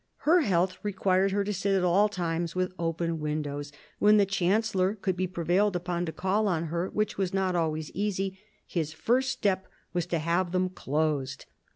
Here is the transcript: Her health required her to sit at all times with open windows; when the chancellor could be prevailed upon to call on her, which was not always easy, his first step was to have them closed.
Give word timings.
Her 0.25 0.41
health 0.41 0.79
required 0.81 1.29
her 1.29 1.43
to 1.43 1.53
sit 1.53 1.75
at 1.75 1.83
all 1.83 2.09
times 2.09 2.55
with 2.55 2.73
open 2.79 3.19
windows; 3.19 3.71
when 3.99 4.17
the 4.17 4.25
chancellor 4.25 4.95
could 4.95 5.15
be 5.15 5.27
prevailed 5.27 5.75
upon 5.75 6.07
to 6.07 6.11
call 6.11 6.47
on 6.47 6.63
her, 6.73 6.89
which 6.89 7.19
was 7.19 7.35
not 7.35 7.55
always 7.55 7.91
easy, 7.91 8.39
his 8.65 8.93
first 8.93 9.29
step 9.29 9.67
was 9.93 10.07
to 10.07 10.17
have 10.17 10.53
them 10.53 10.69
closed. 10.69 11.45